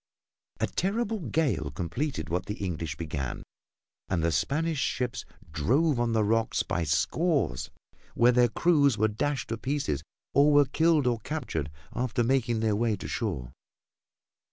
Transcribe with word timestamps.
A 0.59 0.65
terrible 0.65 1.19
gale 1.19 1.69
completed 1.69 2.27
what 2.27 2.47
the 2.47 2.55
English 2.55 2.95
began 2.97 3.43
and 4.09 4.23
the 4.23 4.31
Spanish 4.31 4.79
ships 4.79 5.25
drove 5.51 5.99
on 5.99 6.13
the 6.13 6.23
rocks 6.23 6.63
by 6.63 6.85
scores, 6.85 7.69
where 8.15 8.31
their 8.31 8.49
crews 8.49 8.97
were 8.97 9.07
dashed 9.07 9.49
to 9.49 9.57
pieces 9.57 10.01
or 10.33 10.51
were 10.53 10.65
killed 10.65 11.05
or 11.05 11.19
captured 11.19 11.69
after 11.93 12.23
making 12.23 12.61
their 12.61 12.75
way 12.75 12.95
to 12.95 13.07
shore. 13.07 13.51